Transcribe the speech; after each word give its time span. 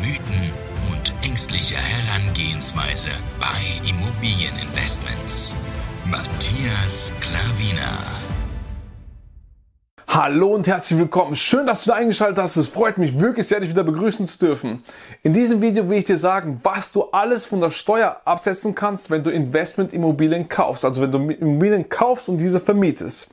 Mythen 0.00 0.50
und 0.90 1.12
ängstliche 1.22 1.76
Herangehensweise 1.76 3.10
bei 3.38 3.86
Immobilieninvestments. 3.86 5.54
Matthias 6.06 7.12
Klavina. 7.20 7.98
Hallo 10.08 10.54
und 10.54 10.66
herzlich 10.66 10.98
willkommen. 10.98 11.36
Schön, 11.36 11.66
dass 11.66 11.84
du 11.84 11.90
da 11.90 11.96
eingeschaltet 11.96 12.38
hast. 12.38 12.56
Es 12.56 12.68
freut 12.68 12.96
mich 12.96 13.20
wirklich 13.20 13.46
sehr, 13.46 13.60
dich 13.60 13.68
wieder 13.68 13.84
begrüßen 13.84 14.26
zu 14.26 14.38
dürfen. 14.38 14.82
In 15.22 15.34
diesem 15.34 15.60
Video 15.60 15.86
will 15.86 15.98
ich 15.98 16.06
dir 16.06 16.16
sagen, 16.16 16.60
was 16.62 16.92
du 16.92 17.02
alles 17.12 17.44
von 17.44 17.60
der 17.60 17.70
Steuer 17.70 18.22
absetzen 18.24 18.74
kannst, 18.74 19.10
wenn 19.10 19.22
du 19.22 19.28
Investmentimmobilien 19.28 20.48
kaufst. 20.48 20.86
Also 20.86 21.02
wenn 21.02 21.12
du 21.12 21.18
Immobilien 21.18 21.90
kaufst 21.90 22.30
und 22.30 22.38
diese 22.38 22.58
vermietest. 22.58 23.28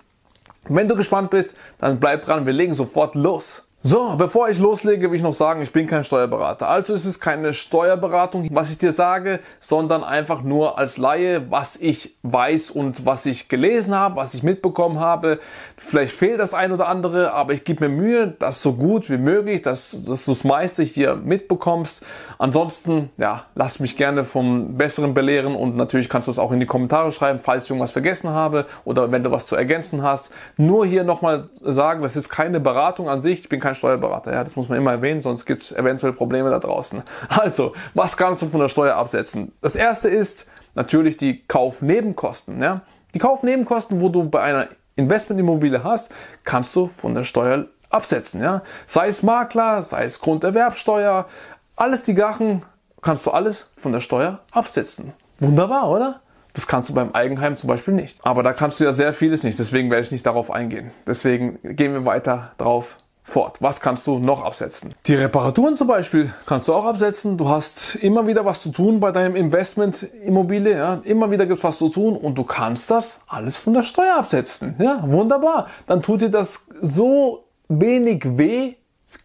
Wenn 0.67 0.89
du 0.89 0.97
gespannt 0.97 1.29
bist, 1.29 1.55
dann 1.77 1.97
bleib 1.97 2.25
dran. 2.25 2.45
Wir 2.45 2.51
legen 2.51 2.73
sofort 2.73 3.15
los. 3.15 3.66
So, 3.83 4.15
bevor 4.17 4.49
ich 4.49 4.57
loslege, 4.57 5.09
will 5.11 5.17
ich 5.17 5.23
noch 5.23 5.35
sagen, 5.35 5.61
ich 5.61 5.71
bin 5.71 5.85
kein 5.85 6.03
Steuerberater. 6.03 6.67
Also 6.67 6.95
ist 6.95 7.05
es 7.05 7.19
keine 7.19 7.53
Steuerberatung, 7.53 8.49
was 8.51 8.71
ich 8.71 8.79
dir 8.79 8.91
sage, 8.91 9.39
sondern 9.59 10.03
einfach 10.03 10.41
nur 10.41 10.79
als 10.79 10.97
Laie, 10.97 11.51
was 11.51 11.75
ich 11.75 12.17
weiß 12.23 12.71
und 12.71 13.05
was 13.05 13.27
ich 13.27 13.49
gelesen 13.49 13.93
habe, 13.95 14.15
was 14.15 14.33
ich 14.33 14.41
mitbekommen 14.41 14.99
habe. 14.99 15.39
Vielleicht 15.77 16.11
fehlt 16.11 16.39
das 16.39 16.55
ein 16.55 16.71
oder 16.71 16.89
andere, 16.89 17.33
aber 17.33 17.53
ich 17.53 17.65
gebe 17.65 17.87
mir 17.87 17.95
Mühe, 17.95 18.27
das 18.39 18.63
so 18.63 18.73
gut 18.73 19.11
wie 19.11 19.19
möglich, 19.19 19.61
dass, 19.61 20.03
dass 20.03 20.25
du 20.25 20.31
das 20.31 20.43
meiste 20.43 20.81
hier 20.81 21.15
mitbekommst. 21.15 22.03
Ansonsten, 22.39 23.11
ja, 23.17 23.45
lass 23.55 23.79
mich 23.79 23.95
gerne 23.95 24.25
vom 24.25 24.75
Besseren 24.75 25.13
belehren 25.13 25.55
und 25.55 25.77
natürlich 25.77 26.09
kannst 26.09 26.27
du 26.27 26.31
es 26.31 26.39
auch 26.39 26.51
in 26.51 26.59
die 26.59 26.65
Kommentare 26.65 27.11
schreiben, 27.11 27.39
falls 27.41 27.65
ich 27.65 27.69
irgendwas 27.69 27.93
vergessen 27.93 28.31
habe 28.31 28.65
oder 28.85 29.11
wenn 29.11 29.23
du 29.23 29.31
was 29.31 29.45
zu 29.45 29.55
ergänzen 29.55 30.01
hast. 30.01 30.31
Nur 30.57 30.85
hier 30.85 31.03
nochmal 31.03 31.49
sagen, 31.61 32.01
das 32.01 32.15
ist 32.15 32.29
keine 32.29 32.59
Beratung 32.59 33.07
an 33.07 33.21
sich, 33.21 33.41
ich 33.41 33.49
bin 33.49 33.59
kein 33.59 33.66
Steuerberater. 33.75 34.33
Ja, 34.33 34.43
das 34.43 34.55
muss 34.55 34.69
man 34.69 34.77
immer 34.77 34.91
erwähnen, 34.91 35.21
sonst 35.21 35.45
gibt 35.45 35.63
es 35.63 35.71
eventuell 35.71 36.13
Probleme 36.13 36.49
da 36.49 36.59
draußen. 36.59 37.03
Also, 37.29 37.73
was 37.93 38.17
kannst 38.17 38.41
du 38.41 38.47
von 38.47 38.59
der 38.59 38.67
Steuer 38.67 38.95
absetzen? 38.95 39.53
Das 39.61 39.75
erste 39.75 40.09
ist 40.09 40.47
natürlich 40.75 41.17
die 41.17 41.45
Kaufnebenkosten. 41.47 42.61
Ja? 42.61 42.81
Die 43.13 43.19
Kaufnebenkosten, 43.19 44.01
wo 44.01 44.09
du 44.09 44.29
bei 44.29 44.41
einer 44.41 44.67
Investmentimmobilie 44.95 45.83
hast, 45.83 46.11
kannst 46.43 46.75
du 46.75 46.87
von 46.87 47.13
der 47.13 47.23
Steuer 47.23 47.65
absetzen. 47.89 48.41
Ja? 48.41 48.63
Sei 48.85 49.07
es 49.07 49.23
Makler, 49.23 49.83
sei 49.83 50.03
es 50.03 50.19
Grunderwerbsteuer, 50.19 51.27
alles 51.75 52.03
die 52.03 52.15
Gachen 52.15 52.63
kannst 53.01 53.25
du 53.25 53.31
alles 53.31 53.71
von 53.77 53.91
der 53.91 54.01
Steuer 54.01 54.39
absetzen. 54.51 55.13
Wunderbar, 55.39 55.89
oder? 55.89 56.21
Das 56.53 56.67
kannst 56.67 56.89
du 56.89 56.95
beim 56.95 57.11
Eigenheim 57.13 57.55
zum 57.55 57.67
Beispiel 57.67 57.93
nicht. 57.93 58.19
Aber 58.23 58.41
da 58.41 58.51
kannst 58.51 58.79
du 58.79 58.83
ja 58.83 58.91
sehr 58.91 59.13
vieles 59.13 59.43
nicht, 59.43 59.59
deswegen 59.59 59.91
werde 59.91 60.03
ich 60.03 60.11
nicht 60.11 60.25
darauf 60.25 60.49
eingehen. 60.49 60.89
Deswegen 61.05 61.59
gehen 61.61 61.93
wir 61.93 62.03
weiter 62.05 62.53
drauf 62.57 62.97
fort. 63.27 63.57
Was 63.61 63.81
kannst 63.81 64.07
du 64.07 64.19
noch 64.19 64.43
absetzen? 64.43 64.93
Die 65.05 65.13
Reparaturen 65.13 65.75
zum 65.75 65.87
Beispiel 65.87 66.33
kannst 66.45 66.69
du 66.69 66.73
auch 66.73 66.85
absetzen. 66.85 67.37
Du 67.37 67.49
hast 67.49 67.95
immer 67.95 68.25
wieder 68.25 68.45
was 68.45 68.61
zu 68.61 68.69
tun 68.69 69.01
bei 69.01 69.11
deinem 69.11 69.35
Investment 69.35 70.03
Immobilie. 70.23 70.77
Ja? 70.77 71.01
Immer 71.03 71.29
wieder 71.29 71.45
gibt 71.45 71.57
es 71.57 71.63
was 71.63 71.77
zu 71.77 71.89
tun 71.89 72.15
und 72.15 72.37
du 72.37 72.45
kannst 72.45 72.89
das 72.89 73.19
alles 73.27 73.57
von 73.57 73.73
der 73.73 73.83
Steuer 73.83 74.15
absetzen. 74.15 74.75
Ja, 74.79 75.03
wunderbar. 75.05 75.67
Dann 75.87 76.01
tut 76.01 76.21
dir 76.21 76.29
das 76.29 76.67
so 76.81 77.43
wenig 77.67 78.23
weh, 78.37 78.75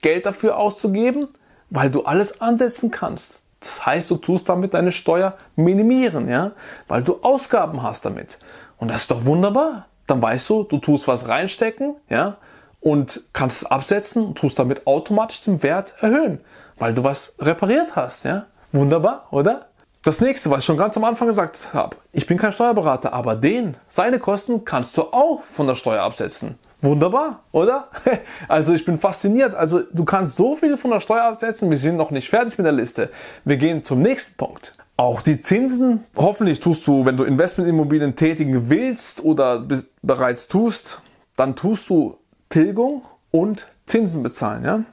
Geld 0.00 0.26
dafür 0.26 0.56
auszugeben, 0.56 1.28
weil 1.70 1.90
du 1.90 2.02
alles 2.02 2.40
ansetzen 2.40 2.90
kannst. 2.90 3.40
Das 3.60 3.86
heißt, 3.86 4.10
du 4.10 4.16
tust 4.16 4.48
damit 4.48 4.74
deine 4.74 4.90
Steuer 4.90 5.36
minimieren, 5.54 6.28
ja, 6.28 6.52
weil 6.88 7.04
du 7.04 7.20
Ausgaben 7.22 7.84
hast 7.84 8.04
damit. 8.04 8.38
Und 8.78 8.90
das 8.90 9.02
ist 9.02 9.12
doch 9.12 9.24
wunderbar. 9.24 9.86
Dann 10.08 10.20
weißt 10.20 10.50
du, 10.50 10.64
du 10.64 10.78
tust 10.78 11.06
was 11.06 11.28
reinstecken, 11.28 11.94
ja, 12.08 12.36
und 12.82 13.22
kannst 13.32 13.62
es 13.62 13.70
absetzen 13.70 14.26
und 14.26 14.38
tust 14.38 14.58
damit 14.58 14.86
automatisch 14.86 15.42
den 15.42 15.62
Wert 15.62 15.94
erhöhen, 16.00 16.40
weil 16.78 16.92
du 16.92 17.04
was 17.04 17.36
repariert 17.38 17.96
hast. 17.96 18.24
Ja? 18.24 18.46
Wunderbar, 18.72 19.28
oder? 19.30 19.68
Das 20.04 20.20
nächste, 20.20 20.50
was 20.50 20.58
ich 20.58 20.64
schon 20.64 20.76
ganz 20.76 20.96
am 20.96 21.04
Anfang 21.04 21.28
gesagt 21.28 21.72
habe, 21.72 21.96
ich 22.12 22.26
bin 22.26 22.36
kein 22.36 22.50
Steuerberater, 22.50 23.12
aber 23.12 23.36
den, 23.36 23.76
seine 23.86 24.18
Kosten 24.18 24.64
kannst 24.64 24.96
du 24.96 25.02
auch 25.02 25.42
von 25.44 25.68
der 25.68 25.76
Steuer 25.76 26.02
absetzen. 26.02 26.58
Wunderbar, 26.80 27.44
oder? 27.52 27.88
Also 28.48 28.74
ich 28.74 28.84
bin 28.84 28.98
fasziniert. 28.98 29.54
Also 29.54 29.82
du 29.92 30.04
kannst 30.04 30.34
so 30.34 30.56
viel 30.56 30.76
von 30.76 30.90
der 30.90 30.98
Steuer 30.98 31.22
absetzen. 31.22 31.70
Wir 31.70 31.76
sind 31.76 31.96
noch 31.96 32.10
nicht 32.10 32.28
fertig 32.28 32.58
mit 32.58 32.64
der 32.64 32.72
Liste. 32.72 33.10
Wir 33.44 33.56
gehen 33.56 33.84
zum 33.84 34.02
nächsten 34.02 34.36
Punkt. 34.36 34.74
Auch 34.96 35.22
die 35.22 35.40
Zinsen, 35.40 36.02
hoffentlich 36.16 36.58
tust 36.58 36.84
du, 36.88 37.04
wenn 37.04 37.16
du 37.16 37.22
Investmentimmobilien 37.22 38.16
tätigen 38.16 38.68
willst 38.68 39.22
oder 39.22 39.64
bereits 40.02 40.48
tust, 40.48 41.00
dann 41.36 41.54
tust 41.54 41.88
du 41.88 42.18
Tilgung 42.52 43.00
und 43.30 43.66
Zinsen 43.86 44.22
bezahlen. 44.22 44.62
Ja? 44.62 44.84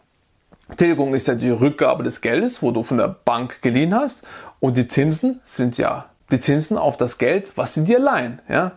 Tilgung 0.78 1.14
ist 1.14 1.28
ja 1.28 1.36
die 1.36 1.50
Rückgabe 1.50 2.04
des 2.04 2.22
Geldes, 2.22 2.64
wo 2.64 2.72
du 2.72 2.84
von 2.84 2.98
der 2.98 3.10
Bank 3.10 3.62
geliehen 3.62 3.94
hast. 3.94 4.24
Und 4.62 4.78
die 4.78 4.88
Zinsen 4.88 5.42
sind 5.44 5.78
ja 5.78 6.06
die 6.32 6.40
Zinsen 6.40 6.78
auf 6.78 6.96
das 6.96 7.18
Geld, 7.18 7.52
was 7.58 7.74
sie 7.74 7.84
dir 7.84 8.00
leihen. 8.00 8.40
Ja? 8.48 8.72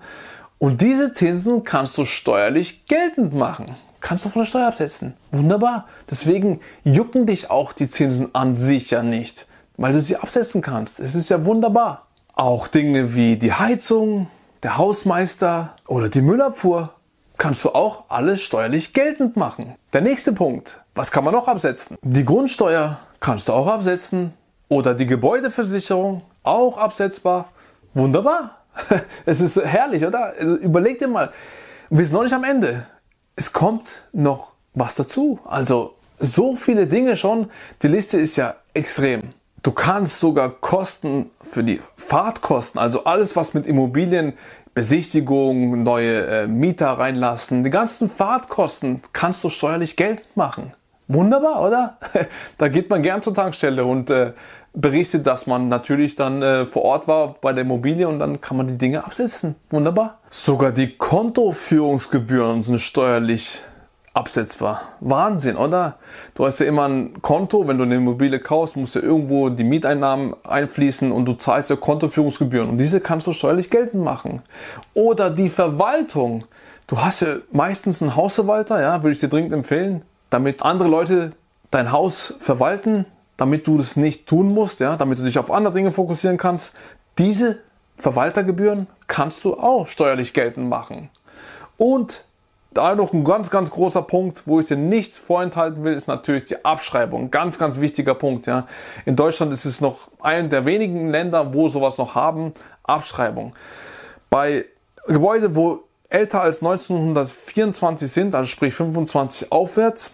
Und 0.59 0.81
diese 0.81 1.13
Zinsen 1.13 1.63
kannst 1.63 1.97
du 1.97 2.05
steuerlich 2.05 2.87
geltend 2.87 3.33
machen. 3.35 3.77
Kannst 4.01 4.25
du 4.25 4.31
von 4.31 4.43
der 4.43 4.47
Steuer 4.47 4.67
absetzen. 4.67 5.15
Wunderbar. 5.31 5.87
Deswegen 6.11 6.59
jucken 6.83 7.25
dich 7.25 7.51
auch 7.53 7.73
die 7.73 7.89
Zinsen 7.89 8.35
an 8.35 8.57
sich 8.57 8.91
ja 8.91 9.05
nicht, 9.05 9.47
weil 9.77 9.93
du 9.93 10.01
sie 10.01 10.17
absetzen 10.17 10.61
kannst. 10.61 10.99
Es 10.99 11.15
ist 11.15 11.29
ja 11.29 11.45
wunderbar. 11.45 12.09
Auch 12.35 12.67
Dinge 12.67 13.15
wie 13.15 13.37
die 13.37 13.53
Heizung, 13.53 14.27
der 14.65 14.77
Hausmeister 14.77 15.77
oder 15.87 16.09
die 16.09 16.21
Müllabfuhr 16.21 16.95
kannst 17.43 17.65
du 17.65 17.71
auch 17.71 18.05
alles 18.09 18.41
steuerlich 18.41 18.93
geltend 18.93 19.37
machen. 19.37 19.75
Der 19.93 20.01
nächste 20.01 20.33
Punkt. 20.33 20.81
Was 20.95 21.11
kann 21.11 21.25
man 21.25 21.35
noch 21.35 21.49
absetzen? 21.49 21.99
Die 22.01 22.25
Grundsteuer 22.25 23.01
kannst 23.19 23.49
du 23.49 23.53
auch 23.53 23.67
absetzen. 23.67 24.33
Oder 24.69 24.95
die 24.95 25.07
Gebäudeversicherung 25.07 26.23
auch 26.45 26.79
absetzbar. 26.79 27.49
Wunderbar. 27.95 28.59
Es 29.27 29.41
ist 29.41 29.57
herrlich, 29.57 30.07
oder? 30.07 30.35
Also 30.39 30.55
überleg 30.55 31.01
dir 31.01 31.09
mal. 31.09 31.33
Wir 31.91 32.05
sind 32.05 32.15
noch 32.15 32.23
nicht 32.23 32.33
am 32.33 32.45
Ende. 32.45 32.87
Es 33.35 33.53
kommt 33.53 34.05
noch 34.13 34.53
was 34.75 34.95
dazu. 34.95 35.41
Also 35.45 35.97
so 36.21 36.55
viele 36.55 36.87
Dinge 36.87 37.17
schon. 37.17 37.51
Die 37.83 37.89
Liste 37.89 38.19
ist 38.19 38.37
ja 38.37 38.55
extrem. 38.73 39.35
Du 39.65 39.73
kannst 39.73 40.21
sogar 40.21 40.49
Kosten 40.49 41.31
für 41.51 41.65
die 41.65 41.81
Fahrtkosten, 41.97 42.81
also 42.81 43.05
alles, 43.05 43.37
was 43.37 43.55
mit 43.55 43.67
Immobilien 43.67 44.33
Besichtigung, 44.75 45.83
neue 45.83 46.27
äh, 46.27 46.47
Mieter 46.47 46.93
reinlassen, 46.93 47.63
die 47.63 47.71
ganzen 47.71 48.09
Fahrtkosten 48.09 49.03
kannst 49.13 49.45
du 49.45 49.51
steuerlich 49.51 49.97
Geld 49.97 50.23
machen. 50.35 50.73
Wunderbar, 51.09 51.63
oder? 51.63 51.99
da 52.59 52.69
geht 52.69 52.89
man 52.89 53.03
gern 53.03 53.21
zur 53.21 53.35
Tankstelle 53.35 53.85
und 53.85 54.09
äh, 54.09 54.33
berichtet, 54.73 55.27
dass 55.27 55.47
man 55.47 55.69
natürlich 55.69 56.17
dann 56.17 56.43
äh, 56.43 56.65
vor 56.65 56.83
Ort 56.83 57.07
war 57.07 57.37
bei 57.41 57.53
der 57.53 57.65
Immobilie 57.65 58.09
und 58.09 58.19
dann 58.19 58.41
kann 58.41 58.57
man 58.57 58.69
die 58.69 58.79
Dinge 58.79 59.05
absetzen. 59.05 59.57
Wunderbar. 59.71 60.21
Sogar 60.31 60.73
die 60.73 60.97
Kontoführungsgebühren 60.97 62.63
sind 62.63 62.81
steuerlich 62.81 63.61
absetzbar. 64.15 64.83
Wahnsinn, 65.01 65.57
oder? 65.57 65.97
Du 66.35 66.45
hast 66.45 66.61
ja 66.61 66.67
immer 66.67 66.89
ein 66.89 67.23
Konto, 67.23 67.67
wenn 67.67 67.79
du 67.79 67.85
eine 67.85 67.97
Immobilie 67.97 68.41
kaufst, 68.41 68.77
musst 68.77 68.95
ja 68.95 69.01
irgendwo 69.01 69.49
die 69.49 69.65
Mieteinnahmen 69.65 70.35
einfließen 70.45 71.13
und 71.13 71.25
du 71.25 71.35
zahlst 71.35 71.71
ja 71.71 71.77
Kontoführungsgebühren 71.77 72.69
und 72.69 72.79
diese 72.79 73.01
kannst 73.01 73.27
du 73.27 73.33
steuerlich 73.33 73.71
geltend 73.71 74.05
machen. 74.05 74.43
Oder 74.95 75.31
die 75.31 75.49
Verwaltung. 75.49 76.45
Du 76.87 77.01
hast 77.01 77.21
ja 77.23 77.37
meistens 77.53 78.03
einen 78.03 78.17
Hausverwalter, 78.17 78.83
ja, 78.83 79.03
würde 79.03 79.15
ich 79.15 79.21
dir 79.21 79.29
dringend 79.29 79.53
empfehlen, 79.53 80.03
damit 80.29 80.63
andere 80.63 80.89
Leute 80.89 81.31
dein 81.71 81.91
Haus 81.91 82.35
verwalten, 82.39 83.07
damit 83.39 83.67
du 83.67 83.79
das 83.79 83.97
nicht 83.97 84.27
tun 84.27 84.53
musst, 84.53 84.81
ja, 84.81 84.97
damit 84.97 85.19
du 85.19 85.23
dich 85.23 85.39
auf 85.39 85.51
andere 85.51 85.73
Dinge 85.73 85.91
fokussieren 85.91 86.37
kannst. 86.37 86.75
Diese 87.17 87.61
Verwaltergebühren 87.97 88.89
kannst 89.07 89.45
du 89.45 89.55
auch 89.57 89.87
steuerlich 89.87 90.35
geltend 90.35 90.69
machen. 90.69 91.09
Und 91.79 92.25
da 92.75 92.95
noch 92.95 93.13
ein 93.13 93.25
ganz, 93.25 93.51
ganz 93.51 93.71
großer 93.71 94.03
Punkt, 94.03 94.43
wo 94.47 94.61
ich 94.61 94.67
dir 94.67 94.77
nicht 94.77 95.15
vorenthalten 95.15 95.85
will, 95.85 95.95
ist 95.95 96.09
natürlich 96.09 96.45
die 96.45 96.65
Abschreibung. 96.65 97.31
Ganz, 97.31 97.59
ganz 97.59 97.81
wichtiger 97.81 98.15
Punkt. 98.15 98.47
Ja. 98.47 98.67
In 99.05 99.17
Deutschland 99.17 99.53
ist 99.53 99.65
es 99.65 99.81
noch 99.81 100.09
ein 100.21 100.51
der 100.51 100.65
wenigen 100.65 101.11
Länder, 101.11 101.53
wo 101.55 101.69
sowas 101.69 101.99
noch 101.99 102.15
haben. 102.15 102.55
Abschreibung. 102.83 103.55
Bei 104.31 104.65
Gebäuden, 105.07 105.55
wo 105.55 105.85
älter 106.09 106.43
als 106.43 106.63
1924 106.63 108.11
sind, 108.11 108.35
also 108.35 108.47
sprich 108.47 108.75
25 108.75 109.53
aufwärts, 109.53 110.13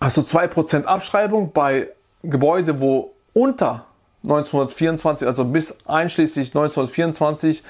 hast 0.00 0.16
du 0.16 0.22
2% 0.22 0.84
Abschreibung. 0.84 1.52
Bei 1.52 1.88
Gebäude, 2.22 2.80
wo 2.80 3.12
unter 3.32 3.86
1924, 4.22 5.26
also 5.26 5.44
bis 5.44 5.78
einschließlich 5.86 6.48
1924 6.48 7.62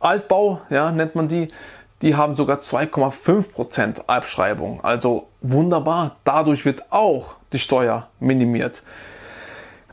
Altbau, 0.00 0.60
ja, 0.70 0.92
nennt 0.92 1.14
man 1.14 1.28
die, 1.28 1.48
die 2.02 2.14
haben 2.14 2.34
sogar 2.34 2.58
2,5% 2.58 4.02
Abschreibung. 4.06 4.82
Also 4.84 5.28
wunderbar. 5.40 6.16
Dadurch 6.24 6.64
wird 6.64 6.84
auch 6.90 7.36
die 7.52 7.58
Steuer 7.58 8.08
minimiert. 8.20 8.82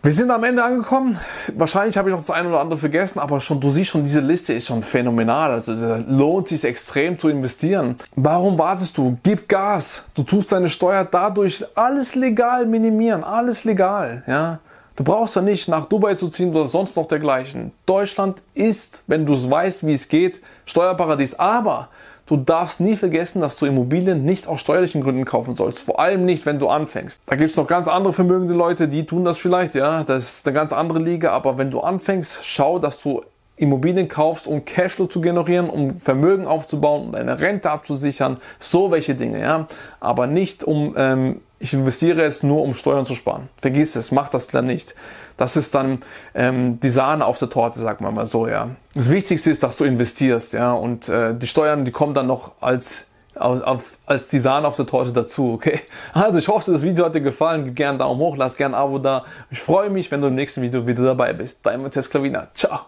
Wir 0.06 0.14
sind 0.14 0.30
am 0.30 0.44
Ende 0.44 0.64
angekommen. 0.64 1.20
Wahrscheinlich 1.56 1.98
habe 1.98 2.10
ich 2.10 2.16
noch 2.16 2.22
das 2.22 2.30
eine 2.30 2.50
oder 2.50 2.60
andere 2.60 2.78
vergessen, 2.78 3.18
aber 3.18 3.42
schon, 3.42 3.60
du 3.60 3.72
siehst 3.72 3.90
schon, 3.90 4.04
diese 4.04 4.20
Liste 4.20 4.54
ist 4.54 4.68
schon 4.68 4.84
phänomenal. 4.84 5.50
Also 5.50 5.74
lohnt 6.08 6.48
sich 6.48 6.64
extrem 6.64 7.18
zu 7.18 7.28
investieren. 7.28 7.98
Warum 8.16 8.60
wartest 8.60 9.00
du? 9.00 9.18
Gib 9.24 9.50
Gas. 9.50 10.06
Du 10.14 10.22
tust 10.22 10.52
deine 10.52 10.70
Steuer 10.70 11.06
dadurch 11.06 11.66
alles 11.74 12.14
legal 12.14 12.68
minimieren. 12.68 13.24
Alles 13.24 13.64
legal, 13.64 14.24
ja. 14.28 14.60
Du 14.96 15.04
brauchst 15.04 15.36
ja 15.36 15.42
nicht 15.42 15.68
nach 15.68 15.86
Dubai 15.88 16.16
zu 16.16 16.30
ziehen 16.30 16.52
oder 16.52 16.68
sonst 16.68 16.96
noch 16.96 17.08
dergleichen. 17.08 17.72
Deutschland 17.86 18.42
ist, 18.54 19.02
wenn 19.08 19.26
du 19.26 19.34
es 19.34 19.50
weißt, 19.50 19.86
wie 19.86 19.94
es 19.94 20.08
geht, 20.08 20.42
Steuerparadies. 20.66 21.38
Aber 21.38 21.90
Du 22.28 22.38
darfst 22.38 22.80
nie 22.80 22.96
vergessen, 22.96 23.40
dass 23.40 23.56
du 23.56 23.68
Immobilien 23.68 24.26
nicht 24.26 24.48
aus 24.48 24.60
steuerlichen 24.62 25.02
Gründen 25.02 25.26
kaufen 25.26 25.56
sollst. 25.56 25.78
Vor 25.78 26.00
allem 26.00 26.26
nicht, 26.26 26.48
wenn 26.48 26.58
du 26.58 26.70
anfängst. 26.70 27.22
Da 27.28 27.36
gibt 27.36 27.52
es 27.52 27.56
noch 27.56 27.68
ganz 27.68 27.88
andere 27.88 28.14
vermögende 28.14 28.56
Leute, 28.56 28.88
die 28.88 29.06
tun 29.06 29.26
das 29.26 29.38
vielleicht, 29.38 29.76
ja. 29.76 30.04
Das 30.04 30.38
ist 30.38 30.48
eine 30.48 30.56
ganz 30.56 30.74
andere 30.74 30.98
Liga. 30.98 31.32
Aber 31.34 31.60
wenn 31.60 31.70
du 31.70 31.82
anfängst, 31.82 32.44
schau, 32.44 32.80
dass 32.80 33.00
du 33.00 33.22
Immobilien 33.58 34.10
kaufst, 34.10 34.48
um 34.48 34.66
Cashflow 34.66 35.06
zu 35.06 35.22
generieren, 35.22 35.70
um 35.70 35.98
Vermögen 35.98 36.48
aufzubauen, 36.48 37.04
um 37.04 37.12
deine 37.12 37.40
Rente 37.40 37.70
abzusichern, 37.70 38.38
so 38.60 38.90
welche 38.90 39.14
Dinge, 39.14 39.40
ja. 39.40 39.68
Aber 40.00 40.26
nicht 40.26 40.64
um, 40.64 40.96
ähm, 40.98 41.42
ich 41.60 41.74
investiere 41.74 42.22
jetzt 42.22 42.44
nur, 42.44 42.62
um 42.62 42.74
Steuern 42.74 43.06
zu 43.06 43.16
sparen. 43.16 43.50
Vergiss 43.62 43.96
es, 43.96 44.12
mach 44.12 44.30
das 44.30 44.48
dann 44.48 44.66
nicht. 44.66 44.96
Das 45.38 45.58
ist 45.58 45.76
dann 45.76 46.00
ähm, 46.34 46.80
die 46.80 46.90
Sahne 46.90 47.26
auf 47.26 47.38
der 47.40 47.50
Torte, 47.50 47.80
sagt 47.80 48.02
man 48.02 48.14
mal 48.14 48.26
so, 48.26 48.48
ja. 48.48 48.70
Das 48.94 49.10
Wichtigste 49.10 49.52
ist, 49.52 49.64
dass 49.64 49.76
du 49.76 49.84
investierst, 49.84 50.54
ja, 50.54 50.74
und 50.74 51.10
äh, 51.10 51.36
die 51.36 51.48
Steuern, 51.48 51.86
die 51.86 51.92
kommen 51.92 52.14
dann 52.14 52.28
noch 52.28 52.54
als 52.62 53.08
als, 53.36 53.62
als 54.06 54.28
die 54.30 54.40
Sahne 54.40 54.68
auf 54.68 54.76
der 54.76 54.86
Torte 54.86 55.12
dazu, 55.12 55.54
okay? 55.54 55.82
Also 56.14 56.40
ich 56.40 56.48
hoffe, 56.48 56.72
das 56.72 56.84
Video 56.84 57.06
hat 57.06 57.16
dir 57.16 57.22
gefallen. 57.22 57.66
Gib 57.66 57.76
gerne 57.76 57.98
Daumen 57.98 58.20
hoch, 58.20 58.38
lass 58.38 58.56
gerne 58.56 58.78
ein 58.78 58.82
Abo 58.82 59.00
da. 59.00 59.26
Ich 59.52 59.60
freue 59.60 59.90
mich, 59.90 60.10
wenn 60.12 60.22
du 60.22 60.28
im 60.28 60.36
nächsten 60.36 60.62
Video 60.62 60.88
wieder 60.88 61.04
dabei 61.04 61.34
bist. 61.34 61.60
Dein 61.64 61.82
Matthias 61.82 62.10
Klavina. 62.10 62.48
Ciao. 62.56 62.80